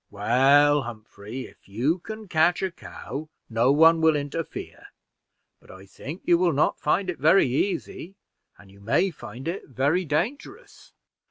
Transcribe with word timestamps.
"Well, 0.09 0.81
Humphrey, 0.81 1.41
if 1.45 1.69
you 1.69 1.99
can 1.99 2.27
catch 2.27 2.63
a 2.63 2.71
cow, 2.71 3.29
no 3.51 3.71
one 3.71 4.01
will 4.01 4.15
interfere; 4.15 4.87
but 5.59 5.69
I 5.69 5.85
think 5.85 6.23
you 6.25 6.39
will 6.39 6.53
not 6.53 6.79
find 6.79 7.07
it 7.07 7.19
very 7.19 7.45
easy, 7.45 8.15
and 8.57 8.71
you 8.71 8.79
may 8.79 9.11
find 9.11 9.47
it 9.47 9.67
very 9.67 10.03
dangerous." 10.05 10.93